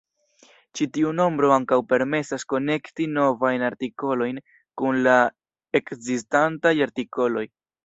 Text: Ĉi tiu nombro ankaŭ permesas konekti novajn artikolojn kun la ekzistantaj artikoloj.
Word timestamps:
Ĉi 0.77 0.85
tiu 0.93 1.09
nombro 1.17 1.51
ankaŭ 1.55 1.77
permesas 1.91 2.45
konekti 2.55 3.07
novajn 3.19 3.67
artikolojn 3.69 4.41
kun 4.83 5.01
la 5.11 5.17
ekzistantaj 5.83 6.77
artikoloj. 6.91 7.49